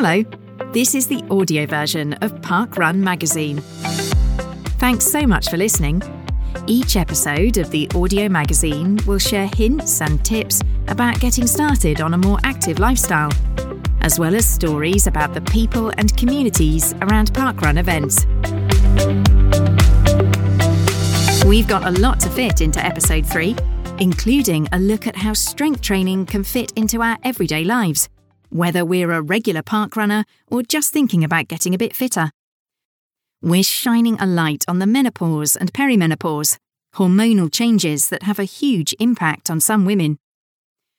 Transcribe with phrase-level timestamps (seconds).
[0.00, 0.22] Hello,
[0.72, 3.58] this is the audio version of parkrun magazine.
[4.78, 6.00] Thanks so much for listening.
[6.68, 12.14] Each episode of the audio magazine will share hints and tips about getting started on
[12.14, 13.32] a more active lifestyle,
[14.02, 18.24] as well as stories about the people and communities around parkrun events.
[21.44, 23.56] We've got a lot to fit into episode 3,
[23.98, 28.08] including a look at how strength training can fit into our everyday lives,
[28.50, 32.30] whether we're a regular park runner or just thinking about getting a bit fitter.
[33.40, 36.58] We're shining a light on the menopause and perimenopause,
[36.94, 40.18] hormonal changes that have a huge impact on some women.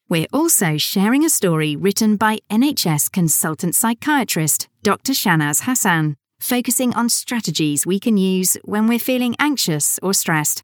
[0.07, 5.13] We're also sharing a story written by NHS consultant psychiatrist Dr.
[5.13, 10.63] Shahnaz Hassan focusing on strategies we can use when we're feeling anxious or stressed.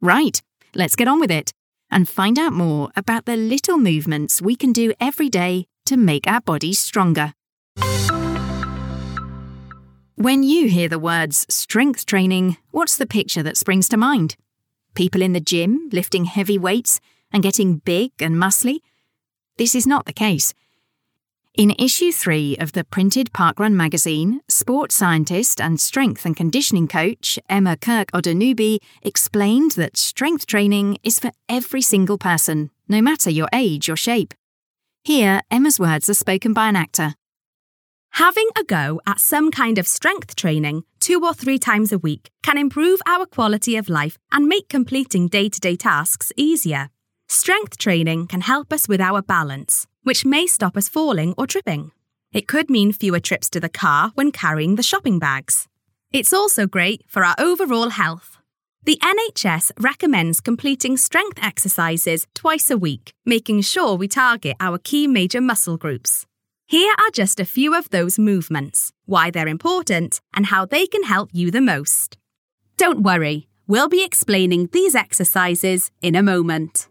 [0.00, 0.40] Right,
[0.74, 1.52] let's get on with it
[1.90, 6.26] and find out more about the little movements we can do every day to make
[6.26, 7.34] our bodies stronger.
[10.16, 14.36] When you hear the words strength training, what's the picture that springs to mind?
[14.94, 17.00] People in the gym lifting heavy weights
[17.32, 18.80] and getting big and muscly?
[19.56, 20.54] This is not the case.
[21.54, 27.38] In issue 3 of the printed Parkrun magazine, sports scientist and strength and conditioning coach
[27.48, 33.48] Emma Kirk Odunubi explained that strength training is for every single person, no matter your
[33.52, 34.32] age or shape.
[35.04, 37.14] Here, Emma's words are spoken by an actor.
[38.12, 42.30] Having a go at some kind of strength training two or three times a week
[42.44, 46.88] can improve our quality of life and make completing day to day tasks easier.
[47.28, 51.90] Strength training can help us with our balance, which may stop us falling or tripping.
[52.32, 55.66] It could mean fewer trips to the car when carrying the shopping bags.
[56.12, 58.31] It's also great for our overall health.
[58.84, 65.06] The NHS recommends completing strength exercises twice a week, making sure we target our key
[65.06, 66.26] major muscle groups.
[66.66, 71.04] Here are just a few of those movements, why they're important, and how they can
[71.04, 72.18] help you the most.
[72.76, 76.88] Don't worry, we'll be explaining these exercises in a moment.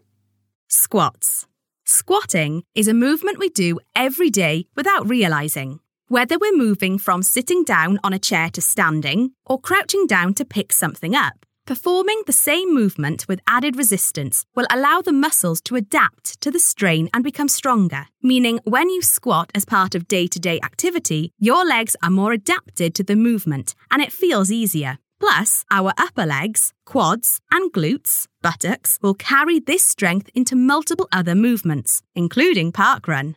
[0.68, 1.46] Squats.
[1.84, 5.80] Squatting is a movement we do every day without realizing.
[6.08, 10.46] Whether we're moving from sitting down on a chair to standing or crouching down to
[10.46, 15.76] pick something up, performing the same movement with added resistance will allow the muscles to
[15.76, 18.06] adapt to the strain and become stronger.
[18.22, 22.32] Meaning, when you squat as part of day to day activity, your legs are more
[22.32, 24.98] adapted to the movement and it feels easier.
[25.20, 31.36] Plus, our upper legs, quads, and glutes, buttocks, will carry this strength into multiple other
[31.36, 33.36] movements, including parkrun.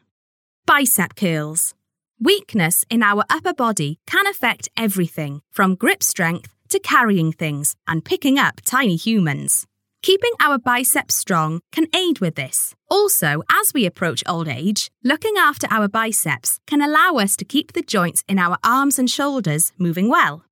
[0.65, 1.75] Bicep curls.
[2.19, 8.05] Weakness in our upper body can affect everything from grip strength to carrying things and
[8.05, 9.65] picking up tiny humans.
[10.01, 12.75] Keeping our biceps strong can aid with this.
[12.91, 17.73] Also, as we approach old age, looking after our biceps can allow us to keep
[17.73, 20.45] the joints in our arms and shoulders moving well.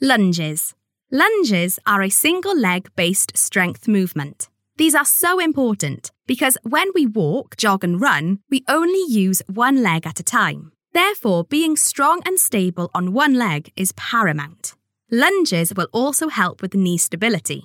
[0.00, 0.74] Lunges.
[1.10, 4.50] Lunges are a single leg based strength movement.
[4.76, 9.82] These are so important because when we walk, jog, and run, we only use one
[9.82, 10.72] leg at a time.
[10.92, 14.75] Therefore, being strong and stable on one leg is paramount.
[15.10, 17.64] Lunges will also help with knee stability.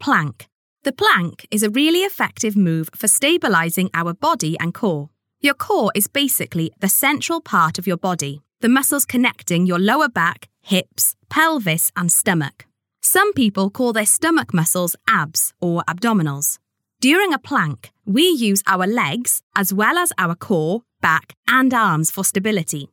[0.00, 0.48] Plank.
[0.82, 5.10] The plank is a really effective move for stabilizing our body and core.
[5.40, 10.08] Your core is basically the central part of your body, the muscles connecting your lower
[10.08, 12.66] back, hips, pelvis, and stomach.
[13.00, 16.58] Some people call their stomach muscles abs or abdominals.
[17.00, 22.10] During a plank, we use our legs as well as our core, back, and arms
[22.10, 22.88] for stability.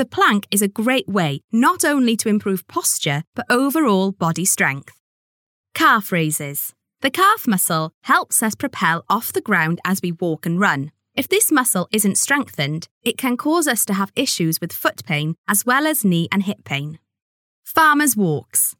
[0.00, 4.94] The plank is a great way not only to improve posture, but overall body strength.
[5.74, 6.72] Calf raises.
[7.02, 10.92] The calf muscle helps us propel off the ground as we walk and run.
[11.14, 15.34] If this muscle isn't strengthened, it can cause us to have issues with foot pain
[15.46, 16.98] as well as knee and hip pain.
[17.62, 18.74] Farmers' walks.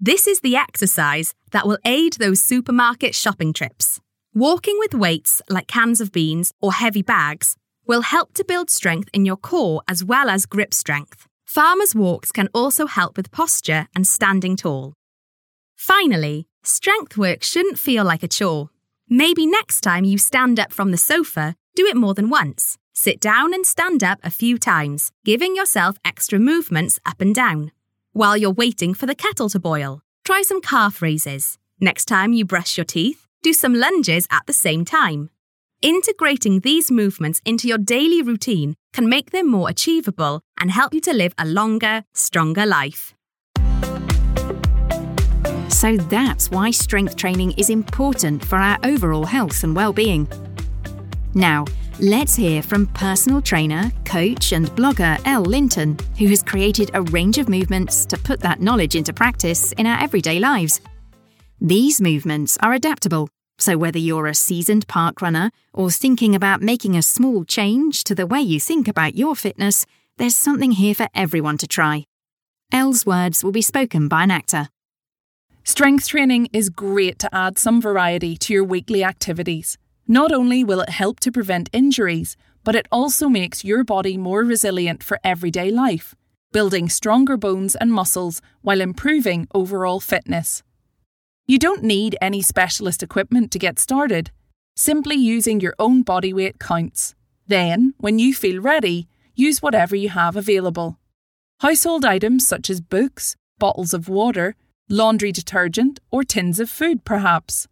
[0.00, 4.00] This is the exercise that will aid those supermarket shopping trips.
[4.32, 9.08] Walking with weights like cans of beans or heavy bags will help to build strength
[9.12, 11.26] in your core as well as grip strength.
[11.44, 14.94] Farmers' walks can also help with posture and standing tall.
[15.76, 18.70] Finally, strength work shouldn't feel like a chore.
[19.08, 22.78] Maybe next time you stand up from the sofa, do it more than once.
[22.94, 27.72] Sit down and stand up a few times, giving yourself extra movements up and down.
[28.12, 31.58] While you're waiting for the kettle to boil, try some calf raises.
[31.80, 35.30] Next time you brush your teeth, do some lunges at the same time.
[35.82, 41.00] Integrating these movements into your daily routine can make them more achievable and help you
[41.00, 43.14] to live a longer, stronger life.
[45.68, 50.28] So that's why strength training is important for our overall health and well-being.
[51.34, 51.64] Now,
[52.00, 57.36] Let's hear from personal trainer, coach, and blogger Elle Linton, who has created a range
[57.36, 60.80] of movements to put that knowledge into practice in our everyday lives.
[61.60, 66.96] These movements are adaptable, so whether you're a seasoned park runner or thinking about making
[66.96, 71.08] a small change to the way you think about your fitness, there's something here for
[71.14, 72.06] everyone to try.
[72.72, 74.68] Elle's words will be spoken by an actor.
[75.64, 79.78] Strength training is great to add some variety to your weekly activities.
[80.08, 84.42] Not only will it help to prevent injuries, but it also makes your body more
[84.42, 86.14] resilient for everyday life,
[86.50, 90.62] building stronger bones and muscles while improving overall fitness.
[91.46, 94.30] You don't need any specialist equipment to get started.
[94.76, 97.16] Simply using your own body weight counts.
[97.48, 100.98] Then, when you feel ready, use whatever you have available.
[101.60, 104.54] Household items such as books, bottles of water,
[104.88, 107.66] laundry detergent, or tins of food, perhaps.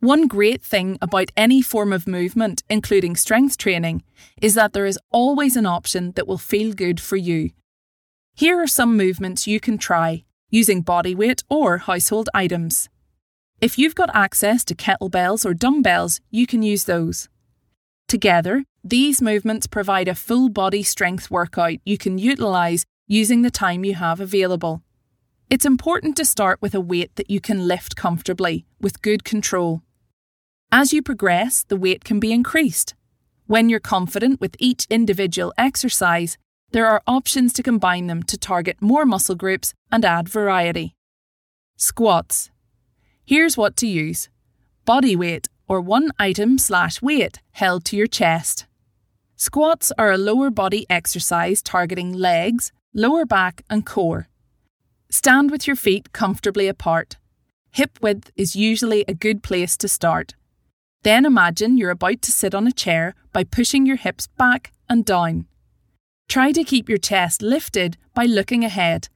[0.00, 4.02] One great thing about any form of movement, including strength training,
[4.40, 7.50] is that there is always an option that will feel good for you.
[8.34, 12.88] Here are some movements you can try using body weight or household items.
[13.60, 17.28] If you've got access to kettlebells or dumbbells, you can use those.
[18.06, 23.84] Together, these movements provide a full body strength workout you can utilise using the time
[23.84, 24.82] you have available.
[25.48, 29.82] It's important to start with a weight that you can lift comfortably, with good control.
[30.70, 32.94] As you progress, the weight can be increased.
[33.46, 36.36] When you're confident with each individual exercise,
[36.72, 40.94] there are options to combine them to target more muscle groups and add variety.
[41.76, 42.50] Squats.
[43.24, 44.28] Here's what to use
[44.84, 48.66] body weight or one item slash weight held to your chest.
[49.36, 54.28] Squats are a lower body exercise targeting legs, lower back, and core.
[55.10, 57.16] Stand with your feet comfortably apart.
[57.72, 60.34] Hip width is usually a good place to start.
[61.02, 65.04] Then imagine you're about to sit on a chair by pushing your hips back and
[65.04, 65.46] down.
[66.28, 69.08] Try to keep your chest lifted by looking ahead,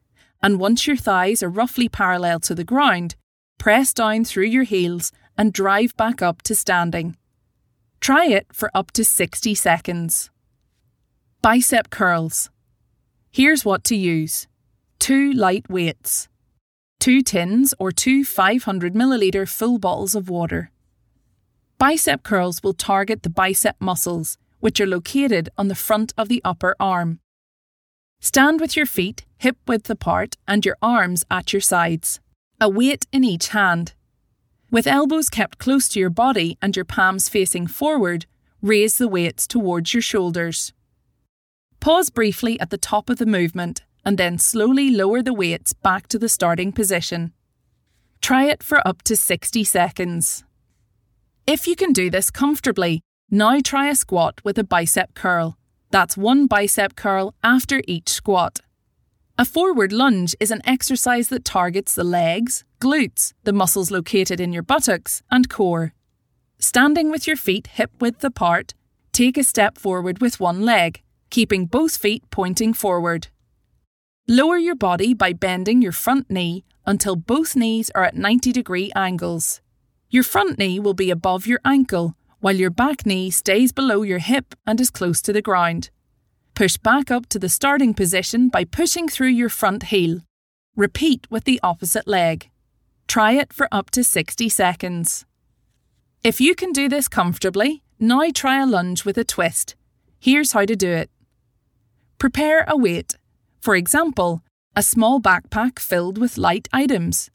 [0.42, 3.16] and once your thighs are roughly parallel to the ground,
[3.58, 7.16] press down through your heels and drive back up to standing.
[8.00, 10.30] Try it for up to 60 seconds.
[11.42, 12.50] Bicep curls.
[13.30, 14.46] Here's what to use
[14.98, 16.28] two light weights,
[17.00, 20.70] two tins or two 500 milliliter full bottles of water.
[21.78, 26.42] Bicep curls will target the bicep muscles, which are located on the front of the
[26.44, 27.20] upper arm.
[28.18, 32.18] Stand with your feet hip width apart and your arms at your sides,
[32.60, 33.94] a weight in each hand.
[34.68, 38.26] With elbows kept close to your body and your palms facing forward,
[38.60, 40.72] raise the weights towards your shoulders.
[41.78, 46.08] Pause briefly at the top of the movement and then slowly lower the weights back
[46.08, 47.32] to the starting position.
[48.20, 50.42] Try it for up to 60 seconds.
[51.46, 53.00] If you can do this comfortably,
[53.30, 55.58] now try a squat with a bicep curl.
[55.90, 58.60] That's one bicep curl after each squat.
[59.38, 64.52] A forward lunge is an exercise that targets the legs, glutes, the muscles located in
[64.52, 65.92] your buttocks, and core.
[66.58, 68.74] Standing with your feet hip width apart,
[69.12, 73.28] take a step forward with one leg, keeping both feet pointing forward.
[74.28, 78.90] Lower your body by bending your front knee until both knees are at 90 degree
[78.94, 79.60] angles.
[80.08, 84.20] Your front knee will be above your ankle, while your back knee stays below your
[84.20, 85.90] hip and is close to the ground.
[86.54, 90.20] Push back up to the starting position by pushing through your front heel.
[90.76, 92.48] Repeat with the opposite leg.
[93.08, 95.24] Try it for up to 60 seconds.
[96.22, 99.74] If you can do this comfortably, now try a lunge with a twist.
[100.20, 101.10] Here's how to do it.
[102.18, 103.18] Prepare a weight,
[103.60, 104.44] for example,
[104.76, 107.28] a small backpack filled with light items.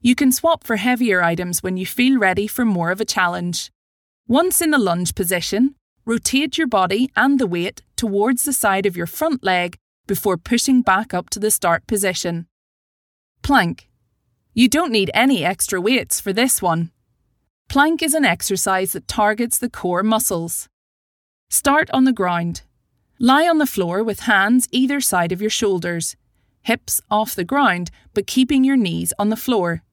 [0.00, 3.70] You can swap for heavier items when you feel ready for more of a challenge.
[4.28, 8.96] Once in the lunge position, rotate your body and the weight towards the side of
[8.96, 9.76] your front leg
[10.08, 12.48] before pushing back up to the start position.
[13.42, 13.88] Plank.
[14.52, 16.90] You don't need any extra weights for this one.
[17.68, 20.68] Plank is an exercise that targets the core muscles.
[21.48, 22.62] Start on the ground.
[23.20, 26.16] Lie on the floor with hands either side of your shoulders,
[26.62, 29.84] hips off the ground but keeping your knees on the floor.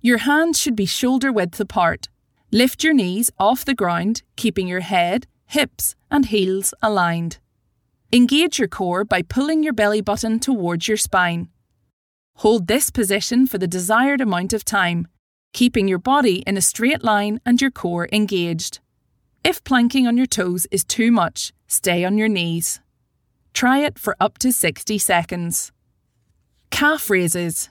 [0.00, 2.08] Your hands should be shoulder width apart.
[2.50, 7.38] Lift your knees off the ground, keeping your head, hips, and heels aligned.
[8.10, 11.48] Engage your core by pulling your belly button towards your spine.
[12.36, 15.08] Hold this position for the desired amount of time,
[15.52, 18.80] keeping your body in a straight line and your core engaged.
[19.44, 22.80] If planking on your toes is too much, stay on your knees.
[23.52, 25.70] Try it for up to 60 seconds.
[26.70, 27.68] Calf raises.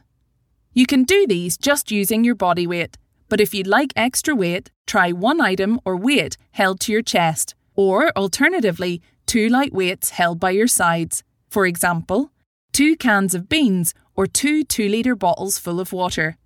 [0.74, 2.98] You can do these just using your body weight,
[3.30, 7.56] but if you'd like extra weight, try one item or weight held to your chest,
[7.76, 11.24] Or alternatively, two light weights held by your sides.
[11.48, 12.32] For example,
[12.74, 16.38] two cans of beans or two 2 litre bottles full of water.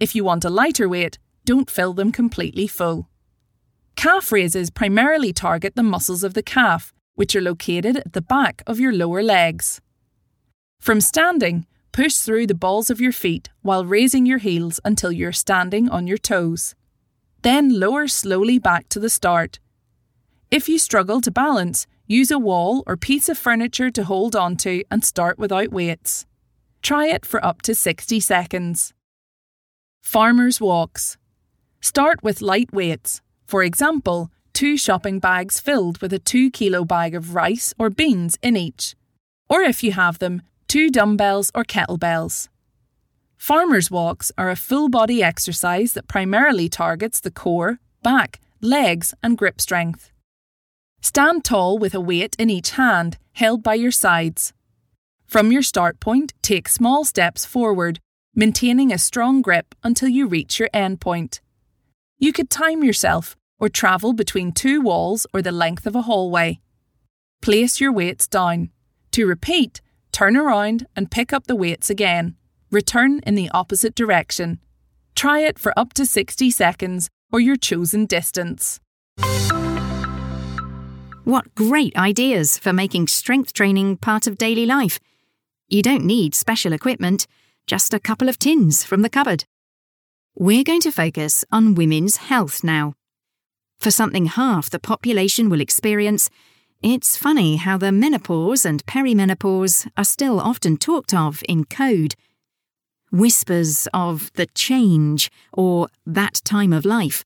[0.00, 3.08] If you want a lighter weight, don't fill them completely full.
[3.94, 8.62] Calf raises primarily target the muscles of the calf, which are located at the back
[8.66, 9.80] of your lower legs.
[10.80, 15.32] From standing, push through the balls of your feet while raising your heels until you're
[15.32, 16.74] standing on your toes.
[17.42, 19.58] Then lower slowly back to the start.
[20.50, 24.82] If you struggle to balance, use a wall or piece of furniture to hold onto
[24.90, 26.26] and start without weights.
[26.82, 28.92] Try it for up to 60 seconds.
[30.02, 31.18] Farmer's walks.
[31.80, 33.20] Start with light weights.
[33.46, 38.38] For example, two shopping bags filled with a 2 kilo bag of rice or beans
[38.42, 38.94] in each.
[39.48, 42.48] Or if you have them, two dumbbells or kettlebells.
[43.36, 49.36] Farmer's walks are a full body exercise that primarily targets the core, back, legs, and
[49.36, 50.12] grip strength.
[51.00, 54.52] Stand tall with a weight in each hand, held by your sides.
[55.26, 57.98] From your start point, take small steps forward,
[58.36, 61.40] maintaining a strong grip until you reach your end point.
[62.20, 66.60] You could time yourself or travel between two walls or the length of a hallway.
[67.42, 68.70] Place your weights down.
[69.10, 69.80] To repeat,
[70.12, 72.36] turn around and pick up the weights again.
[72.70, 74.58] Return in the opposite direction.
[75.14, 78.80] Try it for up to 60 seconds or your chosen distance.
[81.24, 84.98] What great ideas for making strength training part of daily life.
[85.68, 87.26] You don't need special equipment,
[87.66, 89.44] just a couple of tins from the cupboard.
[90.34, 92.94] We're going to focus on women's health now.
[93.78, 96.30] For something half the population will experience,
[96.82, 102.14] it's funny how the menopause and perimenopause are still often talked of in code.
[103.12, 107.24] Whispers of the change or that time of life.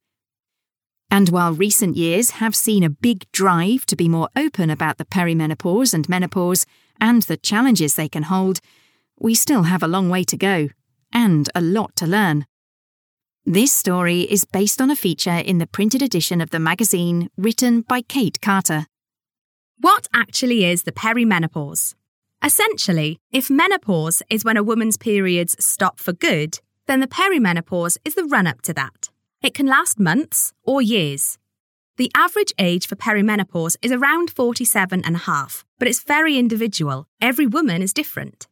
[1.10, 5.04] And while recent years have seen a big drive to be more open about the
[5.04, 6.66] perimenopause and menopause
[7.00, 8.58] and the challenges they can hold,
[9.20, 10.70] we still have a long way to go
[11.12, 12.46] and a lot to learn.
[13.46, 17.82] This story is based on a feature in the printed edition of the magazine written
[17.82, 18.86] by Kate Carter.
[19.80, 21.94] What actually is the perimenopause?
[22.44, 28.14] Essentially, if menopause is when a woman's periods stop for good, then the perimenopause is
[28.14, 29.10] the run up to that.
[29.42, 31.38] It can last months or years.
[31.96, 37.06] The average age for perimenopause is around 47 and a half, but it's very individual.
[37.20, 38.46] Every woman is different.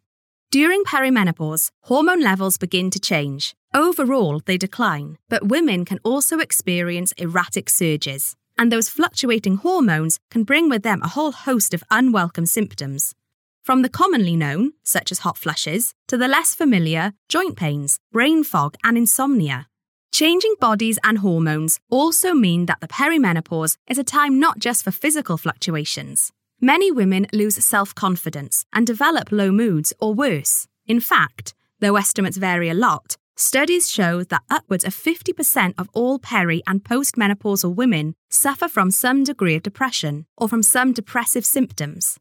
[0.50, 3.54] During perimenopause, hormone levels begin to change.
[3.72, 10.44] Overall, they decline, but women can also experience erratic surges and those fluctuating hormones can
[10.44, 13.14] bring with them a whole host of unwelcome symptoms.
[13.62, 18.42] From the commonly known, such as hot flushes, to the less familiar, joint pains, brain
[18.42, 19.68] fog, and insomnia.
[20.12, 24.90] Changing bodies and hormones also mean that the perimenopause is a time not just for
[24.90, 26.32] physical fluctuations.
[26.60, 30.68] Many women lose self confidence and develop low moods or worse.
[30.86, 36.18] In fact, though estimates vary a lot, Studies show that upwards of 50% of all
[36.18, 42.18] peri and postmenopausal women suffer from some degree of depression or from some depressive symptoms.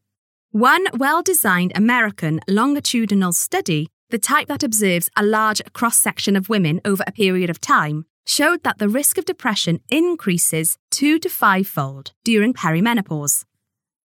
[0.50, 6.48] One well designed American longitudinal study, the type that observes a large cross section of
[6.48, 11.28] women over a period of time, showed that the risk of depression increases two to
[11.28, 13.44] five fold during perimenopause.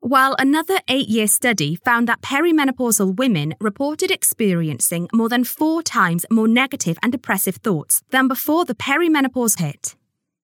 [0.07, 6.27] While another eight year study found that perimenopausal women reported experiencing more than four times
[6.29, 9.95] more negative and depressive thoughts than before the perimenopause hit.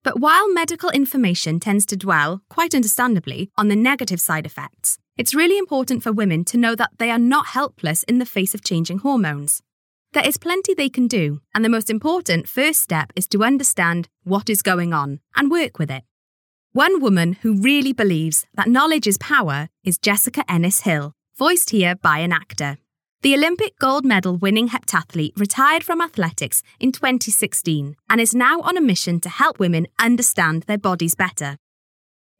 [0.02, 5.32] But while medical information tends to dwell, quite understandably, on the negative side effects, it's
[5.32, 8.64] really important for women to know that they are not helpless in the face of
[8.64, 9.62] changing hormones.
[10.12, 14.08] There is plenty they can do, and the most important first step is to understand
[14.24, 16.02] what is going on and work with it.
[16.74, 21.96] One woman who really believes that knowledge is power is Jessica Ennis Hill, voiced here
[21.96, 22.78] by an actor.
[23.20, 28.78] The Olympic gold medal winning heptathlete retired from athletics in 2016 and is now on
[28.78, 31.58] a mission to help women understand their bodies better.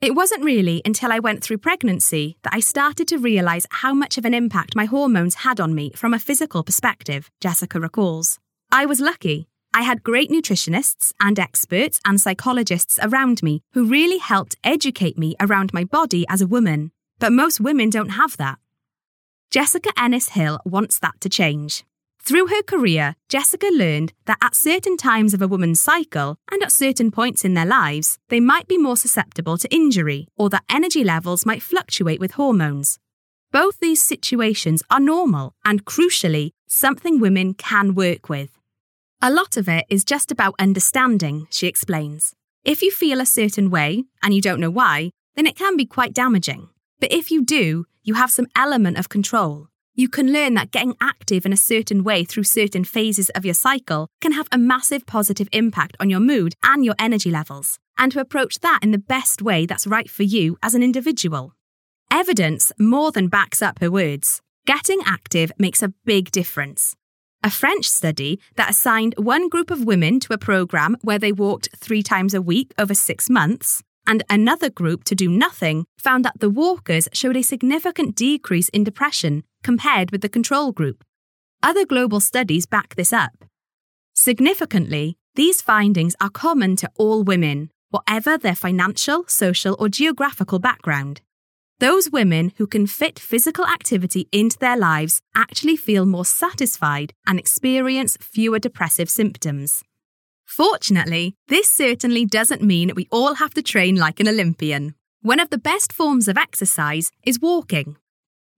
[0.00, 4.16] It wasn't really until I went through pregnancy that I started to realise how much
[4.16, 8.38] of an impact my hormones had on me from a physical perspective, Jessica recalls.
[8.70, 9.50] I was lucky.
[9.74, 15.34] I had great nutritionists and experts and psychologists around me who really helped educate me
[15.40, 18.58] around my body as a woman, but most women don't have that.
[19.50, 21.84] Jessica Ennis Hill wants that to change.
[22.22, 26.70] Through her career, Jessica learned that at certain times of a woman's cycle and at
[26.70, 31.02] certain points in their lives, they might be more susceptible to injury or that energy
[31.02, 32.98] levels might fluctuate with hormones.
[33.50, 38.50] Both these situations are normal and, crucially, something women can work with.
[39.24, 42.34] A lot of it is just about understanding, she explains.
[42.64, 45.86] If you feel a certain way and you don't know why, then it can be
[45.86, 46.70] quite damaging.
[46.98, 49.68] But if you do, you have some element of control.
[49.94, 53.54] You can learn that getting active in a certain way through certain phases of your
[53.54, 58.10] cycle can have a massive positive impact on your mood and your energy levels, and
[58.10, 61.54] to approach that in the best way that's right for you as an individual.
[62.10, 64.42] Evidence more than backs up her words.
[64.66, 66.96] Getting active makes a big difference.
[67.44, 71.68] A French study that assigned one group of women to a program where they walked
[71.76, 76.38] three times a week over six months and another group to do nothing found that
[76.38, 81.02] the walkers showed a significant decrease in depression compared with the control group.
[81.64, 83.44] Other global studies back this up.
[84.14, 91.22] Significantly, these findings are common to all women, whatever their financial, social, or geographical background.
[91.82, 97.40] Those women who can fit physical activity into their lives actually feel more satisfied and
[97.40, 99.82] experience fewer depressive symptoms.
[100.44, 104.94] Fortunately, this certainly doesn't mean we all have to train like an Olympian.
[105.22, 107.96] One of the best forms of exercise is walking.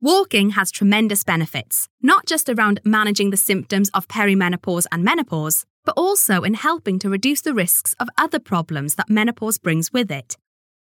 [0.02, 5.94] Walking has tremendous benefits, not just around managing the symptoms of perimenopause and menopause, but
[5.96, 10.36] also in helping to reduce the risks of other problems that menopause brings with it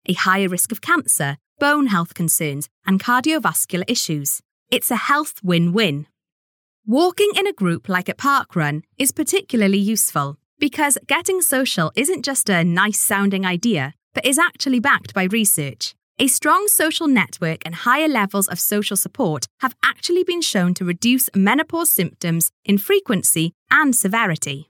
[0.07, 4.42] a higher risk of cancer, bone health concerns, and cardiovascular issues.
[4.71, 6.06] It's a health win win.
[6.87, 12.50] Walking in a group like at Parkrun is particularly useful because getting social isn't just
[12.50, 15.94] a nice sounding idea, but is actually backed by research.
[16.18, 20.85] A strong social network and higher levels of social support have actually been shown to
[20.85, 24.68] reduce menopause symptoms in frequency and severity.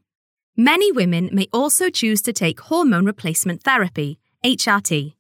[0.57, 5.15] Many women may also choose to take hormone replacement therapy, HRT.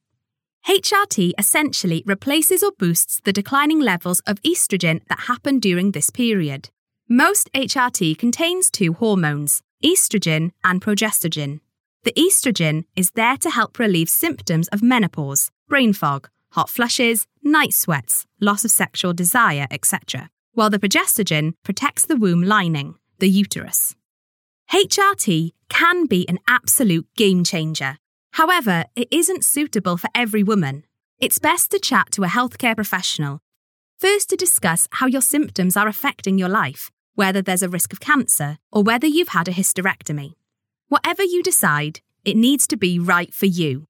[0.67, 6.71] HRT essentially replaces or boosts the declining levels of estrogen that happen during this period.
[7.07, 11.61] Most HRT contains two hormones, estrogen and progestogen.
[12.05, 17.75] The estrogen is there to help relieve symptoms of menopause, brain fog, hot flushes, night
[17.75, 23.95] sweats, loss of sexual desire, etc., while the progestogen protects the womb lining, the uterus.
[24.73, 27.99] HRT can be an absolute game changer.
[28.35, 30.83] However, it isn't suitable for every woman.
[31.21, 33.39] It's best to chat to a healthcare professional.
[33.97, 38.01] First, to discuss how your symptoms are affecting your life, whether there's a risk of
[38.01, 40.33] cancer, or whether you've had a hysterectomy.
[40.89, 43.87] Whatever you decide, it needs to be right for you.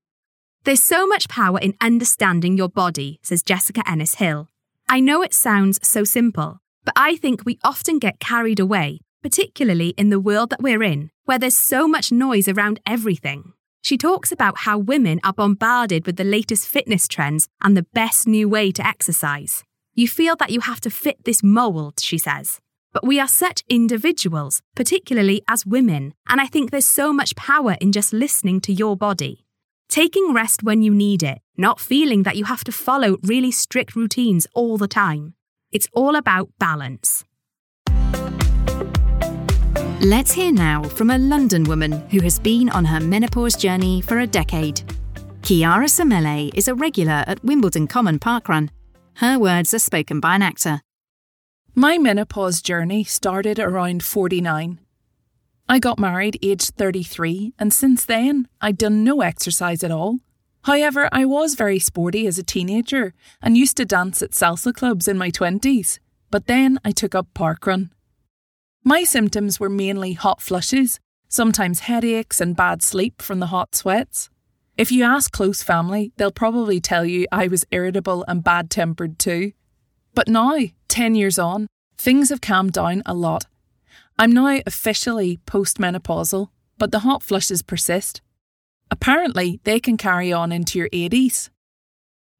[0.64, 4.48] There's so much power in understanding your body, says Jessica Ennis Hill.
[4.90, 9.94] I know it sounds so simple, but I think we often get carried away, particularly
[9.96, 13.54] in the world that we're in, where there's so much noise around everything.
[13.84, 18.26] She talks about how women are bombarded with the latest fitness trends and the best
[18.26, 19.62] new way to exercise.
[19.92, 22.60] You feel that you have to fit this mould, she says.
[22.94, 27.76] But we are such individuals, particularly as women, and I think there's so much power
[27.78, 29.44] in just listening to your body.
[29.90, 33.94] Taking rest when you need it, not feeling that you have to follow really strict
[33.94, 35.34] routines all the time.
[35.72, 37.26] It's all about balance.
[40.00, 44.18] Let's hear now from a London woman who has been on her menopause journey for
[44.18, 44.82] a decade.
[45.42, 48.68] Chiara Samele is a regular at Wimbledon Common Parkrun.
[49.14, 50.82] Her words are spoken by an actor.
[51.74, 54.80] My menopause journey started around 49.
[55.68, 60.18] I got married aged 33, and since then, I'd done no exercise at all.
[60.64, 65.08] However, I was very sporty as a teenager and used to dance at salsa clubs
[65.08, 65.98] in my 20s,
[66.30, 67.90] but then I took up parkrun.
[68.86, 74.28] My symptoms were mainly hot flushes, sometimes headaches and bad sleep from the hot sweats.
[74.76, 79.18] If you ask close family, they'll probably tell you I was irritable and bad tempered
[79.18, 79.52] too.
[80.12, 81.66] But now, 10 years on,
[81.96, 83.46] things have calmed down a lot.
[84.18, 88.20] I'm now officially postmenopausal, but the hot flushes persist.
[88.90, 91.48] Apparently, they can carry on into your 80s.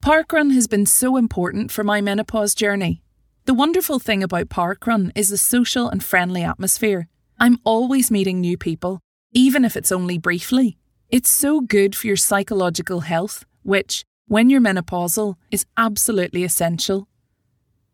[0.04, 3.02] Parkrun has been so important for my menopause journey.
[3.46, 7.09] The wonderful thing about Parkrun is the social and friendly atmosphere.
[7.38, 9.00] I'm always meeting new people,
[9.33, 10.78] even if it's only briefly.
[11.11, 17.07] It's so good for your psychological health, which, when you're menopausal, is absolutely essential.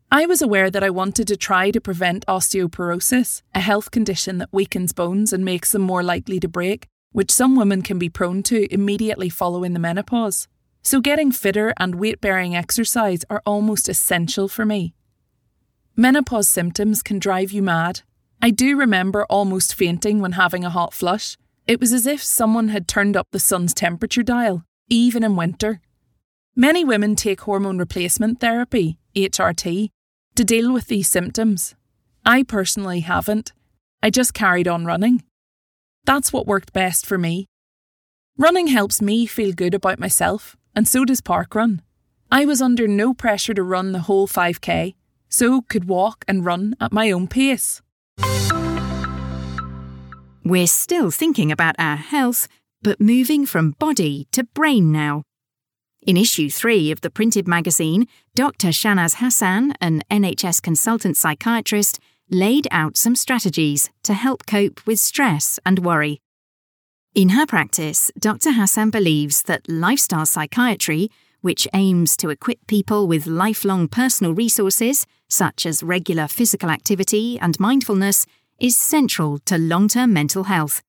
[0.09, 4.53] I was aware that I wanted to try to prevent osteoporosis, a health condition that
[4.53, 8.41] weakens bones and makes them more likely to break, which some women can be prone
[8.43, 10.47] to immediately following the menopause.
[10.81, 14.93] So, getting fitter and weight bearing exercise are almost essential for me.
[15.95, 18.01] Menopause symptoms can drive you mad.
[18.41, 21.37] I do remember almost fainting when having a hot flush.
[21.67, 25.81] It was as if someone had turned up the sun's temperature dial, even in winter.
[26.55, 29.89] Many women take hormone replacement therapy, HRT,
[30.35, 31.75] to deal with these symptoms.
[32.25, 33.51] I personally haven't.
[34.01, 35.23] I just carried on running.
[36.05, 37.47] That's what worked best for me.
[38.37, 40.55] Running helps me feel good about myself.
[40.73, 41.81] and so does parkrun.
[42.31, 44.95] I was under no pressure to run the whole 5k,
[45.31, 47.81] so could walk and run at my own pace.
[50.43, 52.47] We're still thinking about our health,
[52.83, 55.23] but moving from body to brain now.
[56.01, 58.69] In issue 3 of the printed magazine, Dr.
[58.69, 65.59] Shahnaz Hassan, an NHS consultant psychiatrist, laid out some strategies to help cope with stress
[65.65, 66.19] and worry.
[67.13, 68.53] In her practice, Dr.
[68.53, 71.11] Hassan believes that lifestyle psychiatry,
[71.41, 77.59] which aims to equip people with lifelong personal resources, such as regular physical activity and
[77.59, 78.25] mindfulness,
[78.59, 80.81] is central to long term mental health.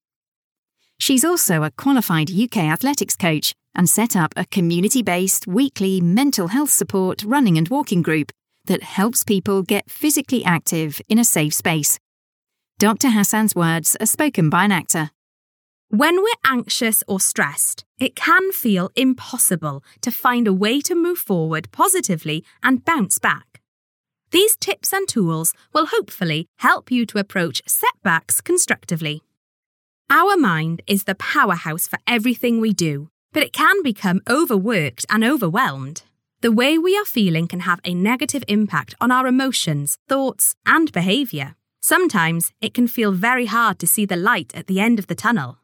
[0.99, 6.49] She's also a qualified UK athletics coach and set up a community based weekly mental
[6.49, 8.31] health support running and walking group
[8.67, 11.99] that helps people get physically active in a safe space.
[12.79, 13.11] Dr.
[13.11, 15.11] Hassan's words are spoken by an actor.
[15.95, 21.19] When we're anxious or stressed, it can feel impossible to find a way to move
[21.19, 23.61] forward positively and bounce back.
[24.31, 29.23] These tips and tools will hopefully help you to approach setbacks constructively.
[30.09, 35.23] Our mind is the powerhouse for everything we do, but it can become overworked and
[35.23, 36.05] overwhelmed.
[36.41, 40.91] The way we are feeling can have a negative impact on our emotions, thoughts, and
[40.91, 41.55] behaviour.
[41.83, 45.15] Sometimes it can feel very hard to see the light at the end of the
[45.15, 45.59] tunnel.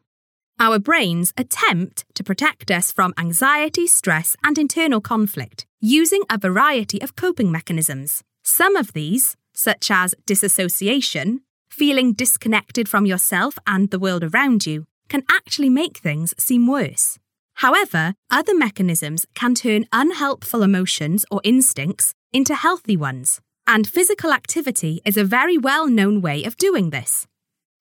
[0.61, 7.01] Our brains attempt to protect us from anxiety, stress, and internal conflict using a variety
[7.01, 8.23] of coping mechanisms.
[8.43, 14.85] Some of these, such as disassociation, feeling disconnected from yourself and the world around you,
[15.07, 17.17] can actually make things seem worse.
[17.53, 24.99] However, other mechanisms can turn unhelpful emotions or instincts into healthy ones, and physical activity
[25.05, 27.27] is a very well known way of doing this.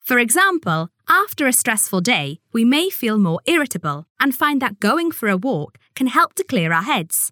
[0.09, 5.11] For example, after a stressful day, we may feel more irritable and find that going
[5.11, 7.31] for a walk can help to clear our heads.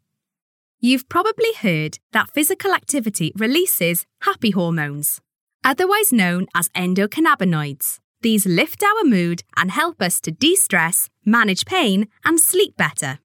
[0.78, 5.22] You've probably heard that physical activity releases happy hormones,
[5.64, 7.98] otherwise known as endocannabinoids.
[8.20, 13.20] These lift our mood and help us to de stress, manage pain, and sleep better.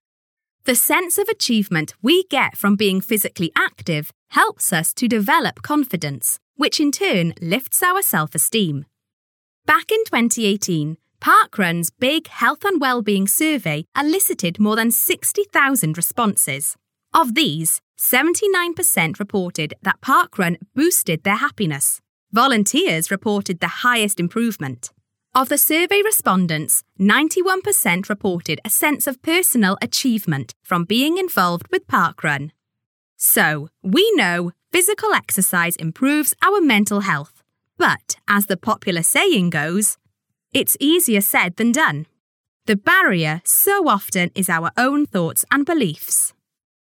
[0.63, 6.39] The sense of achievement we get from being physically active helps us to develop confidence,
[6.55, 8.85] which in turn lifts our self esteem.
[9.71, 16.75] Back in 2018, Parkrun's big health and well-being survey elicited more than 60,000 responses.
[17.13, 22.01] Of these, 79% reported that Parkrun boosted their happiness.
[22.33, 24.91] Volunteers reported the highest improvement.
[25.33, 31.87] Of the survey respondents, 91% reported a sense of personal achievement from being involved with
[31.87, 32.51] Parkrun.
[33.15, 37.40] So, we know physical exercise improves our mental health.
[37.81, 39.97] But, as the popular saying goes,
[40.53, 42.05] it's easier said than done.
[42.67, 46.35] The barrier so often is our own thoughts and beliefs.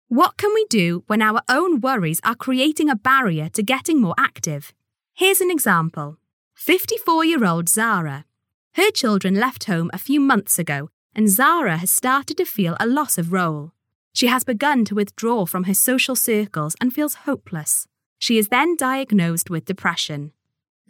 [0.06, 4.14] What can we do when our own worries are creating a barrier to getting more
[4.16, 4.72] active?
[5.14, 6.18] Here's an example
[6.54, 8.24] 54 year old Zara.
[8.74, 12.86] Her children left home a few months ago, and Zara has started to feel a
[12.86, 13.72] loss of role.
[14.12, 17.88] She has begun to withdraw from her social circles and feels hopeless.
[18.20, 20.30] She is then diagnosed with depression.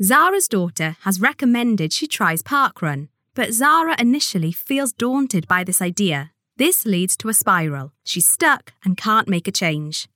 [0.03, 6.33] Zara's daughter has recommended she tries parkrun, but Zara initially feels daunted by this idea
[6.57, 7.93] this leads to a spiral.
[8.05, 10.09] She's stuck and can't make a change.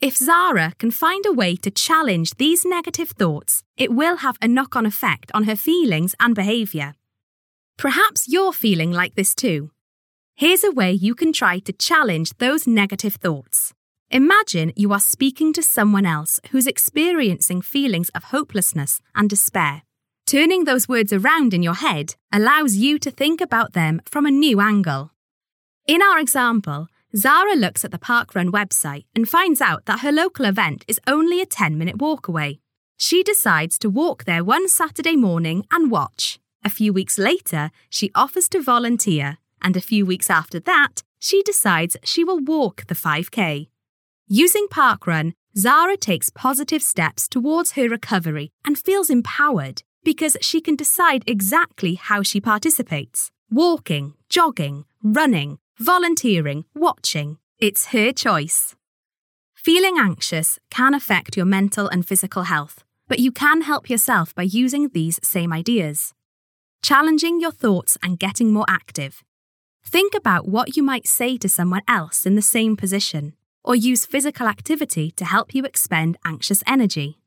[0.00, 4.48] If Zara can find a way to challenge these negative thoughts, it will have a
[4.48, 6.94] knock on effect on her feelings and behaviour.
[7.78, 9.70] Perhaps you're feeling like this too.
[10.34, 13.72] Here's a way you can try to challenge those negative thoughts.
[14.12, 19.82] Imagine you are speaking to someone else who's experiencing feelings of hopelessness and despair.
[20.26, 24.32] Turning those words around in your head allows you to think about them from a
[24.32, 25.12] new angle.
[25.86, 30.44] In our example, Zara looks at the Parkrun website and finds out that her local
[30.44, 32.58] event is only a 10 minute walk away.
[32.96, 36.40] She decides to walk there one Saturday morning and watch.
[36.64, 41.44] A few weeks later, she offers to volunteer, and a few weeks after that, she
[41.44, 43.68] decides she will walk the 5K.
[44.32, 50.76] Using Parkrun, Zara takes positive steps towards her recovery and feels empowered because she can
[50.76, 57.38] decide exactly how she participates walking, jogging, running, volunteering, watching.
[57.58, 58.76] It's her choice.
[59.52, 64.44] Feeling anxious can affect your mental and physical health, but you can help yourself by
[64.44, 66.14] using these same ideas.
[66.84, 69.24] Challenging your thoughts and getting more active.
[69.84, 73.32] Think about what you might say to someone else in the same position,
[73.64, 77.18] or use physical activity to help you expend anxious energy.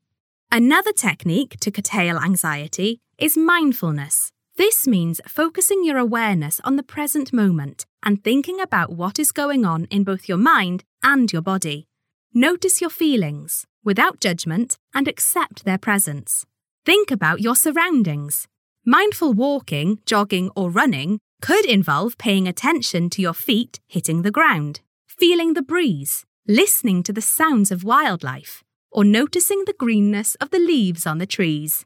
[0.50, 4.30] Another technique to curtail anxiety is mindfulness.
[4.56, 9.64] This means focusing your awareness on the present moment and thinking about what is going
[9.64, 11.86] on in both your mind and your body.
[12.32, 16.44] Notice your feelings without judgment and accept their presence.
[16.86, 18.46] Think about your surroundings.
[18.84, 24.80] Mindful walking, jogging, or running could involve paying attention to your feet hitting the ground,
[25.18, 30.58] feeling the breeze, listening to the sounds of wildlife, or noticing the greenness of the
[30.58, 31.84] leaves on the trees.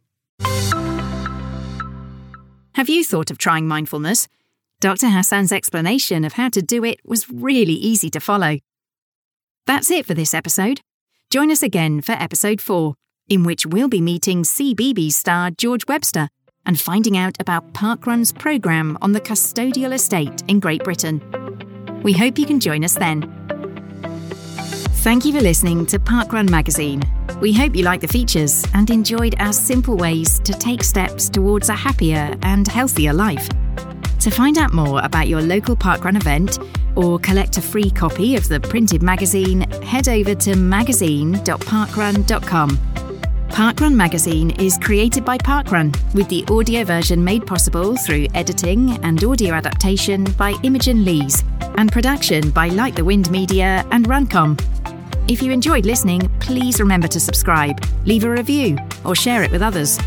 [2.74, 4.28] Have you thought of trying mindfulness?
[4.80, 5.08] Dr.
[5.08, 8.58] Hassan's explanation of how to do it was really easy to follow.
[9.66, 10.80] That's it for this episode.
[11.30, 12.94] Join us again for episode 4,
[13.28, 16.28] in which we'll be meeting CBeebies star George Webster
[16.64, 21.20] and finding out about Parkrun's programme on the custodial estate in Great Britain.
[22.02, 23.34] We hope you can join us then.
[25.02, 27.02] Thank you for listening to Parkrun Magazine.
[27.40, 31.68] We hope you like the features and enjoyed our simple ways to take steps towards
[31.68, 33.48] a happier and healthier life.
[34.20, 36.58] To find out more about your local parkrun event
[36.96, 42.78] or collect a free copy of the printed magazine, head over to magazine.parkrun.com.
[43.48, 49.24] Parkrun Magazine is created by Parkrun, with the audio version made possible through editing and
[49.24, 51.42] audio adaptation by Imogen Lees,
[51.76, 54.58] and production by Like the Wind Media and Runcomm.
[55.30, 59.62] If you enjoyed listening, please remember to subscribe, leave a review, or share it with
[59.62, 59.98] others.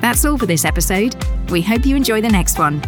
[0.00, 1.16] That's all for this episode.
[1.50, 2.82] We hope you enjoy the next one.